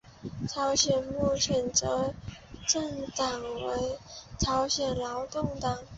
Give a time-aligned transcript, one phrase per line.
[0.49, 2.13] 朝鲜目前的执
[2.67, 3.99] 政党为
[4.39, 5.77] 朝鲜劳动党。